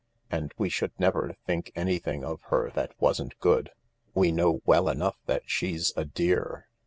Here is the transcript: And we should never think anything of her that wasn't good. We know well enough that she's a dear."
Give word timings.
And 0.31 0.51
we 0.57 0.67
should 0.67 0.99
never 0.99 1.35
think 1.45 1.71
anything 1.75 2.23
of 2.25 2.41
her 2.47 2.71
that 2.71 2.99
wasn't 2.99 3.37
good. 3.39 3.69
We 4.15 4.31
know 4.31 4.61
well 4.65 4.89
enough 4.89 5.17
that 5.27 5.43
she's 5.45 5.93
a 5.95 6.05
dear." 6.05 6.65